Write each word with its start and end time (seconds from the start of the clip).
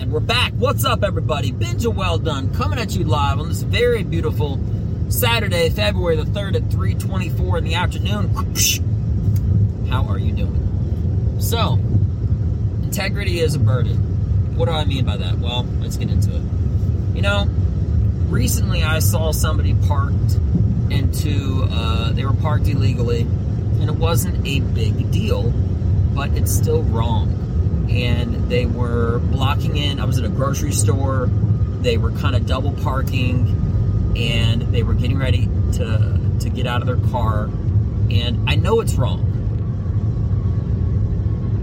And 0.00 0.10
we're 0.10 0.20
back. 0.20 0.54
What's 0.54 0.86
up, 0.86 1.04
everybody? 1.04 1.52
Benja 1.52 1.94
Welldone 1.94 2.56
coming 2.56 2.78
at 2.78 2.96
you 2.96 3.04
live 3.04 3.38
on 3.38 3.48
this 3.48 3.60
very 3.60 4.02
beautiful 4.02 4.58
Saturday, 5.10 5.68
February 5.68 6.16
the 6.16 6.22
3rd 6.22 6.56
at 6.56 6.62
3.24 6.70 7.58
in 7.58 7.64
the 7.64 7.74
afternoon. 7.74 8.30
How 9.90 10.04
are 10.04 10.18
you 10.18 10.32
doing? 10.32 11.36
So, 11.38 11.74
integrity 12.82 13.40
is 13.40 13.54
a 13.54 13.58
burden. 13.58 14.56
What 14.56 14.70
do 14.70 14.72
I 14.72 14.86
mean 14.86 15.04
by 15.04 15.18
that? 15.18 15.38
Well, 15.38 15.64
let's 15.80 15.98
get 15.98 16.08
into 16.08 16.34
it. 16.34 16.42
You 17.14 17.20
know, 17.20 17.44
recently 18.30 18.82
I 18.82 19.00
saw 19.00 19.32
somebody 19.32 19.74
parked 19.86 20.38
into, 20.88 21.68
uh, 21.70 22.12
they 22.12 22.24
were 22.24 22.32
parked 22.32 22.68
illegally, 22.68 23.20
and 23.20 23.90
it 23.90 23.96
wasn't 23.96 24.48
a 24.48 24.60
big 24.60 25.10
deal, 25.10 25.50
but 26.14 26.30
it's 26.30 26.50
still 26.50 26.84
wrong 26.84 27.49
and 27.90 28.48
they 28.48 28.66
were 28.66 29.18
blocking 29.18 29.76
in. 29.76 30.00
I 30.00 30.04
was 30.04 30.18
at 30.18 30.24
a 30.24 30.28
grocery 30.28 30.72
store. 30.72 31.28
They 31.80 31.96
were 31.96 32.12
kind 32.12 32.36
of 32.36 32.46
double 32.46 32.72
parking, 32.72 34.14
and 34.16 34.62
they 34.62 34.82
were 34.82 34.94
getting 34.94 35.18
ready 35.18 35.48
to 35.72 36.18
to 36.40 36.48
get 36.48 36.66
out 36.66 36.80
of 36.80 36.86
their 36.86 37.10
car. 37.10 37.44
And 38.10 38.48
I 38.48 38.54
know 38.54 38.80
it's 38.80 38.94
wrong. 38.94 39.26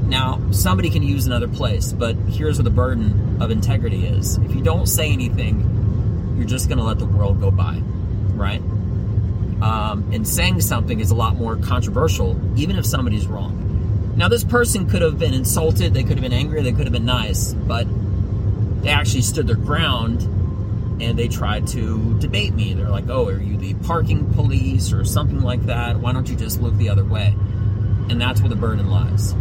Now, 0.07 0.39
somebody 0.51 0.89
can 0.89 1.03
use 1.03 1.27
another 1.27 1.49
place, 1.49 1.91
but 1.91 2.15
here's 2.29 2.57
where 2.57 2.63
the 2.63 2.69
burden 2.69 3.41
of 3.41 3.51
integrity 3.51 4.05
is. 4.05 4.37
If 4.37 4.55
you 4.55 4.61
don't 4.61 4.87
say 4.87 5.11
anything, 5.11 6.35
you're 6.37 6.47
just 6.47 6.69
going 6.69 6.77
to 6.77 6.83
let 6.85 6.99
the 6.99 7.05
world 7.05 7.41
go 7.41 7.51
by, 7.51 7.81
right? 8.33 8.61
Um, 9.61 10.09
and 10.13 10.25
saying 10.25 10.61
something 10.61 11.01
is 11.01 11.11
a 11.11 11.15
lot 11.15 11.35
more 11.35 11.57
controversial, 11.57 12.39
even 12.57 12.77
if 12.77 12.85
somebody's 12.85 13.27
wrong. 13.27 13.66
Now, 14.17 14.27
this 14.27 14.43
person 14.43 14.89
could 14.89 15.03
have 15.03 15.19
been 15.19 15.35
insulted, 15.35 15.93
they 15.93 16.01
could 16.01 16.17
have 16.17 16.23
been 16.23 16.33
angry, 16.33 16.63
they 16.63 16.71
could 16.71 16.85
have 16.85 16.91
been 16.91 17.05
nice, 17.05 17.53
but 17.53 17.85
they 18.81 18.89
actually 18.89 19.21
stood 19.21 19.45
their 19.45 19.55
ground 19.55 20.23
and 20.99 21.17
they 21.19 21.27
tried 21.27 21.67
to 21.67 22.17
debate 22.17 22.55
me. 22.55 22.73
They're 22.73 22.89
like, 22.89 23.07
oh, 23.09 23.27
are 23.27 23.39
you 23.39 23.57
the 23.57 23.75
parking 23.75 24.33
police 24.33 24.91
or 24.91 25.05
something 25.05 25.41
like 25.41 25.67
that? 25.67 25.99
Why 25.99 26.13
don't 26.13 26.27
you 26.27 26.35
just 26.35 26.59
look 26.59 26.75
the 26.77 26.89
other 26.89 27.05
way? 27.05 27.27
And 28.09 28.19
that's 28.19 28.41
where 28.41 28.49
the 28.49 28.55
burden 28.55 28.89
lies. 28.89 29.35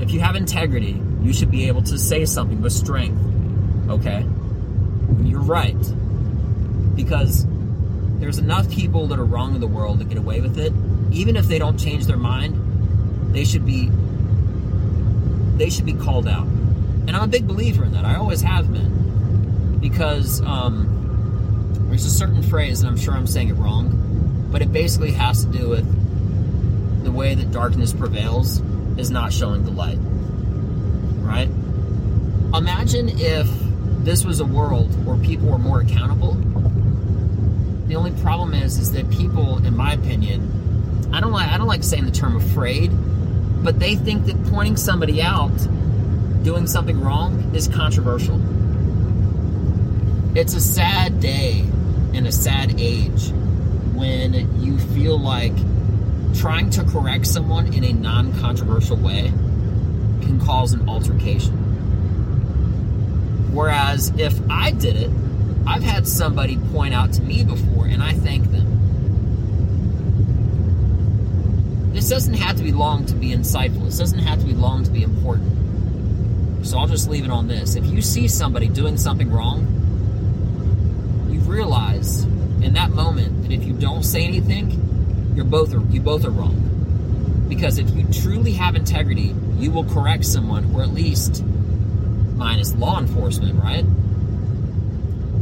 If 0.00 0.10
you 0.10 0.20
have 0.20 0.36
integrity, 0.36 0.98
you 1.20 1.34
should 1.34 1.50
be 1.50 1.68
able 1.68 1.82
to 1.82 1.98
say 1.98 2.24
something 2.24 2.62
with 2.62 2.72
strength, 2.72 3.20
okay? 3.90 4.24
You're 5.22 5.42
right. 5.42 5.76
Because 6.94 7.44
there's 8.20 8.38
enough 8.38 8.70
people 8.70 9.06
that 9.08 9.18
are 9.18 9.24
wrong 9.26 9.54
in 9.54 9.60
the 9.60 9.66
world 9.66 9.98
to 9.98 10.06
get 10.06 10.16
away 10.16 10.40
with 10.40 10.58
it, 10.58 10.72
even 11.12 11.36
if 11.36 11.46
they 11.46 11.58
don't 11.58 11.78
change 11.78 12.06
their 12.06 12.16
mind 12.16 12.65
they 13.36 13.44
should 13.44 13.66
be 13.66 13.90
they 15.58 15.68
should 15.70 15.84
be 15.84 15.94
called 15.94 16.26
out. 16.26 16.46
And 16.46 17.10
I'm 17.10 17.22
a 17.22 17.28
big 17.28 17.46
believer 17.46 17.84
in 17.84 17.92
that. 17.92 18.04
I 18.04 18.16
always 18.16 18.40
have 18.42 18.72
been. 18.72 19.78
Because 19.80 20.40
um, 20.42 21.86
there's 21.88 22.04
a 22.04 22.10
certain 22.10 22.42
phrase, 22.42 22.80
and 22.80 22.88
I'm 22.88 22.96
sure 22.96 23.14
I'm 23.14 23.26
saying 23.26 23.48
it 23.48 23.54
wrong, 23.54 24.48
but 24.50 24.60
it 24.62 24.72
basically 24.72 25.12
has 25.12 25.44
to 25.44 25.50
do 25.50 25.68
with 25.68 27.04
the 27.04 27.12
way 27.12 27.34
that 27.34 27.52
darkness 27.52 27.92
prevails 27.92 28.60
is 28.98 29.10
not 29.10 29.32
showing 29.32 29.64
the 29.64 29.70
light. 29.70 29.98
Right? 30.00 31.48
Imagine 32.54 33.10
if 33.10 33.48
this 34.04 34.24
was 34.24 34.40
a 34.40 34.46
world 34.46 35.04
where 35.06 35.16
people 35.18 35.48
were 35.48 35.58
more 35.58 35.80
accountable. 35.80 36.34
The 37.86 37.96
only 37.96 38.12
problem 38.22 38.54
is 38.54 38.78
is 38.78 38.92
that 38.92 39.08
people, 39.10 39.64
in 39.64 39.76
my 39.76 39.92
opinion, 39.92 41.10
I 41.12 41.20
don't 41.20 41.32
like 41.32 41.48
I 41.50 41.58
don't 41.58 41.68
like 41.68 41.84
saying 41.84 42.04
the 42.04 42.10
term 42.10 42.36
afraid 42.36 42.90
but 43.66 43.80
they 43.80 43.96
think 43.96 44.26
that 44.26 44.44
pointing 44.44 44.76
somebody 44.76 45.20
out 45.20 45.50
doing 46.44 46.68
something 46.68 47.00
wrong 47.00 47.52
is 47.52 47.66
controversial. 47.66 48.40
It's 50.36 50.54
a 50.54 50.60
sad 50.60 51.18
day 51.18 51.64
and 52.14 52.28
a 52.28 52.32
sad 52.32 52.80
age 52.80 53.32
when 53.92 54.62
you 54.62 54.78
feel 54.78 55.18
like 55.18 55.52
trying 56.32 56.70
to 56.70 56.84
correct 56.84 57.26
someone 57.26 57.74
in 57.74 57.82
a 57.82 57.92
non 57.92 58.32
controversial 58.38 58.98
way 58.98 59.32
can 60.22 60.40
cause 60.40 60.72
an 60.72 60.88
altercation. 60.88 61.54
Whereas 63.52 64.12
if 64.16 64.38
I 64.48 64.70
did 64.70 64.94
it, 64.94 65.10
I've 65.66 65.82
had 65.82 66.06
somebody 66.06 66.56
point 66.72 66.94
out 66.94 67.12
to 67.14 67.22
me 67.22 67.42
before 67.42 67.86
and 67.86 68.00
I 68.00 68.12
thank 68.12 68.48
them. 68.52 68.65
This 71.96 72.10
doesn't 72.10 72.34
have 72.34 72.56
to 72.58 72.62
be 72.62 72.72
long 72.72 73.06
to 73.06 73.14
be 73.14 73.30
insightful. 73.30 73.86
This 73.86 73.96
doesn't 73.96 74.18
have 74.18 74.38
to 74.40 74.44
be 74.44 74.52
long 74.52 74.84
to 74.84 74.90
be 74.90 75.02
important. 75.02 76.66
So 76.66 76.76
I'll 76.78 76.86
just 76.86 77.08
leave 77.08 77.24
it 77.24 77.30
on 77.30 77.48
this. 77.48 77.74
If 77.74 77.86
you 77.86 78.02
see 78.02 78.28
somebody 78.28 78.68
doing 78.68 78.98
something 78.98 79.32
wrong, 79.32 79.62
you 81.30 81.40
realize 81.40 82.24
in 82.60 82.74
that 82.74 82.90
moment 82.90 83.44
that 83.44 83.50
if 83.50 83.64
you 83.64 83.72
don't 83.72 84.02
say 84.02 84.26
anything, 84.26 85.32
you're 85.34 85.46
both 85.46 85.72
are, 85.72 85.80
you 85.90 86.02
both 86.02 86.26
are 86.26 86.30
wrong. 86.30 87.46
Because 87.48 87.78
if 87.78 87.88
you 87.88 88.06
truly 88.12 88.52
have 88.52 88.76
integrity, 88.76 89.34
you 89.56 89.70
will 89.70 89.86
correct 89.86 90.26
someone, 90.26 90.74
or 90.74 90.82
at 90.82 90.90
least 90.90 91.42
minus 92.34 92.74
law 92.74 93.00
enforcement, 93.00 93.58
right? 93.58 93.86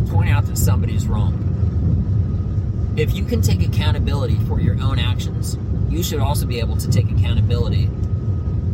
Point 0.08 0.30
out 0.30 0.46
that 0.46 0.56
somebody's 0.56 1.08
wrong. 1.08 2.94
If 2.96 3.12
you 3.12 3.24
can 3.24 3.42
take 3.42 3.60
accountability 3.60 4.36
for 4.46 4.60
your 4.60 4.80
own 4.80 5.00
actions, 5.00 5.58
you 5.94 6.02
should 6.02 6.18
also 6.18 6.44
be 6.44 6.58
able 6.58 6.76
to 6.76 6.90
take 6.90 7.10
accountability 7.10 7.88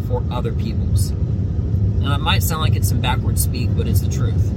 for 0.09 0.25
other 0.31 0.53
people's. 0.53 1.13
Now, 2.01 2.15
it 2.15 2.21
might 2.21 2.43
sound 2.43 2.63
like 2.63 2.77
it's 2.77 2.89
some 2.89 3.01
backward 3.01 3.39
speak, 3.39 3.69
but 3.77 3.87
it's 3.87 4.01
the 4.01 4.11
truth. 4.11 4.51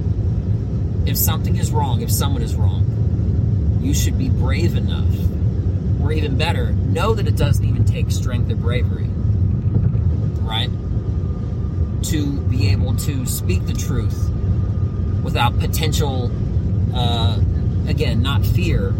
If 1.06 1.18
something 1.18 1.56
is 1.56 1.70
wrong, 1.70 2.00
if 2.00 2.10
someone 2.10 2.40
is 2.40 2.54
wrong, 2.54 3.78
you 3.82 3.92
should 3.92 4.16
be 4.16 4.30
brave 4.30 4.76
enough, 4.76 5.14
or 6.02 6.10
even 6.10 6.38
better, 6.38 6.72
know 6.72 7.12
that 7.12 7.28
it 7.28 7.36
doesn't 7.36 7.64
even 7.64 7.84
take 7.84 8.10
strength 8.10 8.50
or 8.50 8.56
bravery, 8.56 9.08
right? 10.40 10.70
To 12.04 12.40
be 12.48 12.68
able 12.70 12.96
to 12.96 13.26
speak 13.26 13.66
the 13.66 13.74
truth 13.74 14.30
without 15.22 15.58
potential, 15.58 16.30
uh, 16.94 17.38
again, 17.86 18.22
not 18.22 18.44
fear, 18.44 18.92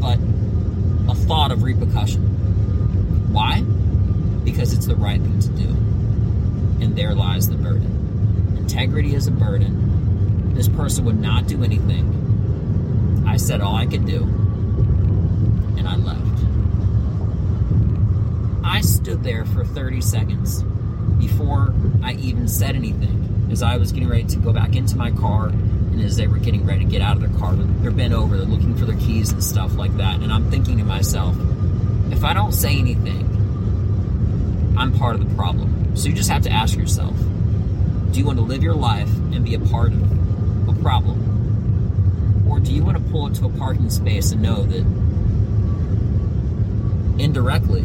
but 0.00 0.18
a 1.10 1.14
thought 1.14 1.52
of 1.52 1.62
repercussion. 1.62 2.32
Why? 3.36 3.60
Because 4.44 4.72
it's 4.72 4.86
the 4.86 4.96
right 4.96 5.20
thing 5.20 5.38
to 5.40 5.48
do. 5.50 5.68
And 6.82 6.96
there 6.96 7.14
lies 7.14 7.50
the 7.50 7.56
burden. 7.56 8.56
Integrity 8.56 9.14
is 9.14 9.26
a 9.26 9.30
burden. 9.30 10.54
This 10.54 10.68
person 10.70 11.04
would 11.04 11.20
not 11.20 11.46
do 11.46 11.62
anything. 11.62 13.24
I 13.28 13.36
said 13.36 13.60
all 13.60 13.76
I 13.76 13.84
could 13.84 14.06
do, 14.06 14.22
and 15.76 15.86
I 15.86 15.96
left. 15.96 16.22
I 18.64 18.80
stood 18.80 19.22
there 19.22 19.44
for 19.44 19.66
30 19.66 20.00
seconds 20.00 20.62
before 21.18 21.74
I 22.02 22.14
even 22.14 22.48
said 22.48 22.74
anything 22.74 23.48
as 23.52 23.62
I 23.62 23.76
was 23.76 23.92
getting 23.92 24.08
ready 24.08 24.24
to 24.24 24.36
go 24.38 24.54
back 24.54 24.76
into 24.76 24.96
my 24.96 25.10
car 25.10 25.48
and 25.48 26.00
as 26.00 26.16
they 26.16 26.26
were 26.26 26.38
getting 26.38 26.64
ready 26.64 26.86
to 26.86 26.90
get 26.90 27.02
out 27.02 27.16
of 27.16 27.20
their 27.20 27.38
car. 27.38 27.54
They're 27.54 27.90
bent 27.90 28.14
over, 28.14 28.38
they're 28.38 28.46
looking 28.46 28.74
for 28.76 28.86
their 28.86 28.96
keys 28.96 29.30
and 29.30 29.44
stuff 29.44 29.76
like 29.76 29.94
that. 29.98 30.22
And 30.22 30.32
I'm 30.32 30.50
thinking 30.50 30.78
to 30.78 30.84
myself, 30.84 31.36
if 32.10 32.24
I 32.24 32.32
don't 32.32 32.52
say 32.52 32.78
anything, 32.78 33.24
I'm 34.78 34.92
part 34.92 35.16
of 35.16 35.28
the 35.28 35.34
problem. 35.34 35.96
So 35.96 36.08
you 36.08 36.14
just 36.14 36.30
have 36.30 36.42
to 36.42 36.50
ask 36.50 36.76
yourself 36.76 37.16
do 38.16 38.20
you 38.20 38.26
want 38.26 38.38
to 38.38 38.44
live 38.44 38.62
your 38.62 38.74
life 38.74 39.14
and 39.32 39.44
be 39.44 39.54
a 39.54 39.60
part 39.60 39.92
of 39.92 40.68
a 40.68 40.72
problem? 40.80 42.46
Or 42.48 42.60
do 42.60 42.72
you 42.72 42.82
want 42.82 42.96
to 42.96 43.02
pull 43.10 43.26
into 43.26 43.44
a 43.44 43.50
parking 43.50 43.90
space 43.90 44.32
and 44.32 44.40
know 44.40 44.62
that 44.62 44.86
indirectly, 47.22 47.82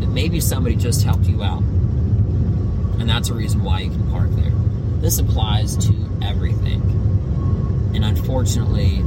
that 0.00 0.08
maybe 0.08 0.40
somebody 0.40 0.74
just 0.74 1.04
helped 1.04 1.26
you 1.26 1.44
out? 1.44 1.62
And 2.98 3.08
that's 3.08 3.28
a 3.28 3.34
reason 3.34 3.62
why 3.62 3.80
you 3.80 3.90
can 3.90 4.10
park 4.10 4.30
there. 4.30 4.50
This 5.00 5.18
applies 5.18 5.76
to 5.86 5.94
everything. 6.22 6.82
And 7.94 8.04
unfortunately, 8.04 9.04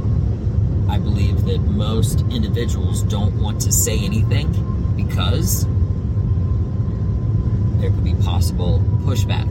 I 0.90 0.98
believe 0.98 1.44
that 1.44 1.60
most 1.60 2.22
individuals 2.32 3.02
don't 3.04 3.40
want 3.40 3.60
to 3.60 3.72
say 3.72 3.96
anything 3.96 4.48
because 4.96 5.64
there 7.80 7.90
could 7.90 8.02
be 8.02 8.14
possible 8.14 8.80
pushback. 9.04 9.48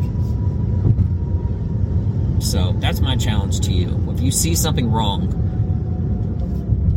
So 2.44 2.74
that's 2.74 3.00
my 3.00 3.16
challenge 3.16 3.62
to 3.62 3.72
you. 3.72 4.06
If 4.10 4.20
you 4.20 4.32
see 4.32 4.54
something 4.54 4.92
wrong, 4.92 5.30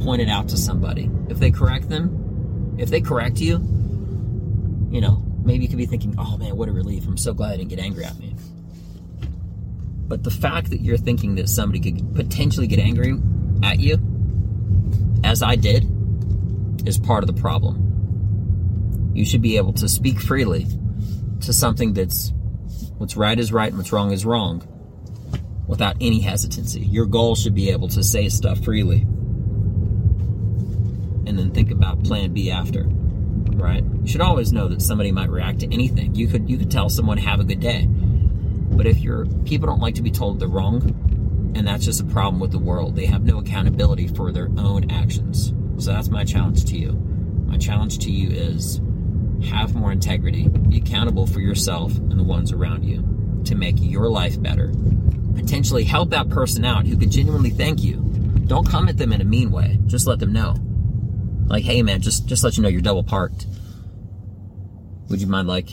point 0.02 0.20
it 0.20 0.28
out 0.28 0.48
to 0.48 0.56
somebody. 0.56 1.08
If 1.28 1.38
they 1.38 1.52
correct 1.52 1.88
them, 1.88 2.74
if 2.78 2.90
they 2.90 3.00
correct 3.00 3.40
you, 3.40 3.58
you 4.90 5.00
know, 5.00 5.22
maybe 5.44 5.62
you 5.62 5.68
could 5.68 5.78
be 5.78 5.86
thinking, 5.86 6.16
oh 6.18 6.36
man, 6.36 6.56
what 6.56 6.68
a 6.68 6.72
relief. 6.72 7.06
I'm 7.06 7.16
so 7.16 7.32
glad 7.32 7.52
I 7.52 7.56
didn't 7.58 7.70
get 7.70 7.78
angry 7.78 8.04
at 8.04 8.18
me. 8.18 8.34
But 10.08 10.24
the 10.24 10.32
fact 10.32 10.70
that 10.70 10.80
you're 10.80 10.96
thinking 10.98 11.36
that 11.36 11.48
somebody 11.48 11.78
could 11.78 12.12
potentially 12.16 12.66
get 12.66 12.80
angry 12.80 13.16
at 13.62 13.78
you 13.78 14.11
as 15.32 15.43
I 15.43 15.56
did, 15.56 15.90
is 16.87 16.99
part 16.99 17.25
of 17.25 17.34
the 17.34 17.40
problem. 17.40 19.11
You 19.14 19.25
should 19.25 19.43
be 19.43 19.56
able 19.56 19.73
to 19.75 19.88
speak 19.88 20.20
freely 20.20 20.67
to 21.40 21.52
something 21.52 21.94
that's, 21.94 22.32
What's 22.99 23.17
right 23.17 23.37
is 23.37 23.52
right 23.52 23.67
and 23.67 23.79
what's 23.79 23.93
wrong 23.93 24.12
is 24.12 24.25
wrong 24.25 24.62
without 25.67 25.96
any 26.00 26.20
hesitancy. 26.20 26.82
Your 26.82 27.05
goal 27.05 27.34
should 27.34 27.52
be 27.52 27.70
able 27.70 27.88
to 27.88 28.05
say 28.05 28.29
stuff 28.29 28.62
freely. 28.62 29.00
And 31.26 31.37
then 31.37 31.50
think 31.50 31.73
about 31.73 32.05
plan 32.05 32.32
B 32.32 32.49
after. 32.52 32.84
Right? 32.84 33.82
You 33.82 34.06
should 34.06 34.20
always 34.20 34.52
know 34.52 34.69
that 34.69 34.82
somebody 34.82 35.11
might 35.11 35.31
react 35.31 35.58
to 35.61 35.75
anything. 35.75 36.14
You 36.14 36.29
could 36.29 36.49
you 36.49 36.56
could 36.58 36.70
tell 36.70 36.88
someone 36.88 37.19
have 37.19 37.40
a 37.40 37.44
good 37.44 37.58
day. 37.58 37.87
But 37.88 38.87
if 38.87 39.00
you're 39.00 39.26
people 39.44 39.67
don't 39.67 39.81
like 39.81 39.96
to 39.96 40.02
be 40.02 40.12
told 40.12 40.38
they're 40.38 40.46
wrong, 40.46 40.81
and 41.54 41.66
that's 41.66 41.84
just 41.84 42.00
a 42.00 42.04
problem 42.04 42.40
with 42.40 42.50
the 42.50 42.58
world. 42.58 42.96
They 42.96 43.06
have 43.06 43.25
no 43.25 43.38
accountability 43.38 44.08
for 44.08 44.32
their 44.32 44.49
own 44.56 44.90
actions. 44.90 45.52
So 45.78 45.93
that's 45.93 46.08
my 46.08 46.25
challenge 46.25 46.64
to 46.66 46.78
you. 46.78 46.93
My 47.46 47.58
challenge 47.58 47.99
to 48.00 48.10
you 48.10 48.31
is 48.31 48.81
have 49.49 49.75
more 49.75 49.93
integrity, 49.93 50.49
be 50.49 50.78
accountable 50.78 51.26
for 51.26 51.40
yourself 51.40 51.96
and 51.96 52.19
the 52.19 52.25
ones 52.25 52.52
around 52.52 52.84
you 52.84 53.43
to 53.44 53.54
make 53.54 53.76
your 53.78 54.08
life 54.08 54.40
better. 54.40 54.72
Potentially 55.34 55.84
help 55.84 56.10
that 56.10 56.28
person 56.28 56.64
out 56.64 56.87
who 56.87 56.96
could 56.96 57.10
genuinely 57.10 57.50
thank 57.50 57.82
you. 57.82 57.96
Don't 58.46 58.66
comment 58.66 58.98
them 58.98 59.12
in 59.12 59.20
a 59.20 59.25
mean 59.25 59.50
way. 59.50 59.78
Just 59.87 60.06
let 60.06 60.19
them 60.19 60.32
know. 60.32 60.55
Like, 61.46 61.64
hey 61.64 61.82
man, 61.82 62.00
just 62.00 62.26
just 62.26 62.44
let 62.44 62.56
you 62.56 62.62
know 62.62 62.69
you're 62.69 62.81
double 62.81 63.02
parked. 63.02 63.46
Would 65.08 65.20
you 65.20 65.26
mind 65.26 65.48
like 65.48 65.70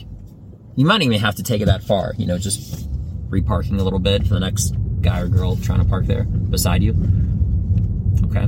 you 0.76 0.86
might 0.86 1.02
even 1.02 1.20
have 1.20 1.36
to 1.36 1.44
take 1.44 1.62
it 1.62 1.66
that 1.66 1.84
far, 1.84 2.14
you 2.18 2.26
know, 2.26 2.38
just 2.38 2.88
reparking 3.30 3.80
a 3.80 3.84
little 3.84 4.00
bit 4.00 4.24
for 4.24 4.34
the 4.34 4.40
next 4.40 4.74
guy 5.02 5.22
or 5.22 5.28
girl 5.28 5.56
trying 5.56 5.80
to 5.80 5.86
park 5.86 6.06
there 6.06 6.24
beside 6.24 6.84
you. 6.84 6.92
Okay? 8.26 8.48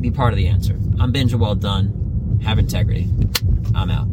Be 0.00 0.10
part 0.10 0.32
of 0.32 0.36
the 0.36 0.48
answer. 0.48 0.74
I'm 0.98 1.12
Benja 1.12 1.38
Welldone. 1.38 2.42
Have 2.42 2.58
integrity. 2.58 3.08
I'm 3.74 3.90
out. 3.90 4.08